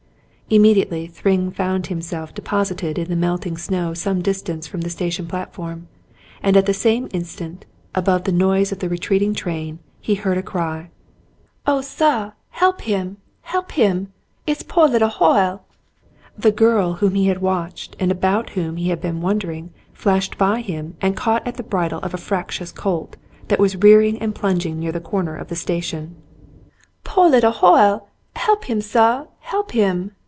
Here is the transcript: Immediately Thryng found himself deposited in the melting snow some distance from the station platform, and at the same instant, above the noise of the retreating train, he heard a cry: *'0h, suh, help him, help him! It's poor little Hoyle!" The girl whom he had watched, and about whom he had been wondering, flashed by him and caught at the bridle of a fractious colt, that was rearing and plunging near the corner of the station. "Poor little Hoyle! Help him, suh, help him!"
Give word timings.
Immediately 0.53 1.07
Thryng 1.07 1.49
found 1.49 1.87
himself 1.87 2.33
deposited 2.33 2.97
in 2.99 3.07
the 3.07 3.15
melting 3.15 3.55
snow 3.57 3.93
some 3.93 4.21
distance 4.21 4.67
from 4.67 4.81
the 4.81 4.89
station 4.89 5.25
platform, 5.25 5.87
and 6.43 6.57
at 6.57 6.65
the 6.65 6.73
same 6.73 7.07
instant, 7.13 7.65
above 7.95 8.25
the 8.25 8.33
noise 8.33 8.73
of 8.73 8.79
the 8.79 8.89
retreating 8.89 9.33
train, 9.33 9.79
he 10.01 10.15
heard 10.15 10.37
a 10.37 10.43
cry: 10.43 10.89
*'0h, 11.65 11.85
suh, 11.85 12.31
help 12.49 12.81
him, 12.81 13.15
help 13.43 13.71
him! 13.71 14.11
It's 14.45 14.61
poor 14.61 14.89
little 14.89 15.07
Hoyle!" 15.07 15.63
The 16.37 16.51
girl 16.51 16.95
whom 16.95 17.15
he 17.15 17.27
had 17.27 17.39
watched, 17.41 17.95
and 17.97 18.11
about 18.11 18.49
whom 18.49 18.75
he 18.75 18.89
had 18.89 18.99
been 18.99 19.21
wondering, 19.21 19.71
flashed 19.93 20.37
by 20.37 20.59
him 20.59 20.97
and 20.99 21.15
caught 21.15 21.47
at 21.47 21.55
the 21.55 21.63
bridle 21.63 22.01
of 22.01 22.13
a 22.13 22.17
fractious 22.17 22.73
colt, 22.73 23.15
that 23.47 23.57
was 23.57 23.77
rearing 23.77 24.21
and 24.21 24.35
plunging 24.35 24.81
near 24.81 24.91
the 24.91 24.99
corner 24.99 25.37
of 25.37 25.47
the 25.47 25.55
station. 25.55 26.17
"Poor 27.05 27.29
little 27.29 27.51
Hoyle! 27.53 28.09
Help 28.35 28.65
him, 28.65 28.81
suh, 28.81 29.27
help 29.39 29.71
him!" 29.71 30.11